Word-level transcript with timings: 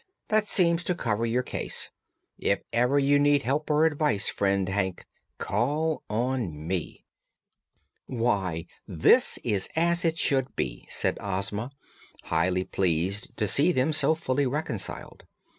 That 0.29 0.47
seems 0.47 0.83
to 0.85 0.95
cover 0.95 1.27
your 1.27 1.43
case. 1.43 1.91
If 2.39 2.63
ever 2.73 2.97
you 2.97 3.19
need 3.19 3.43
help 3.43 3.69
or 3.69 3.85
advice, 3.85 4.29
friend 4.29 4.67
Hank, 4.67 5.05
call 5.37 6.01
on 6.09 6.65
me." 6.65 7.05
"Why, 8.07 8.65
this 8.87 9.37
is 9.43 9.69
as 9.75 10.03
it 10.03 10.17
should 10.17 10.55
be," 10.55 10.87
said 10.89 11.19
Ozma, 11.21 11.69
highly 12.23 12.63
pleased 12.63 13.37
to 13.37 13.47
see 13.47 13.71
them 13.71 13.93
so 13.93 14.15
fully 14.15 14.47
reconciled. 14.47 15.25